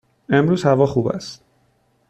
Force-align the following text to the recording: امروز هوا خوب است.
امروز 0.29 0.63
هوا 0.65 0.85
خوب 0.85 1.07
است. 1.07 1.43